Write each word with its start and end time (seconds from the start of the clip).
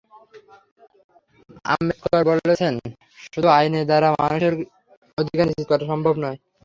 আম্বেদকর 1.65 2.21
বলেছেন, 2.29 2.73
শুধু 3.25 3.47
আইনের 3.57 3.85
দ্বারা 3.89 4.07
মানুষের 4.19 4.53
অধিকার 5.17 5.45
নিশ্চিত 5.47 5.67
করা 5.69 5.89
সম্ভব 5.91 6.15
নয়। 6.23 6.37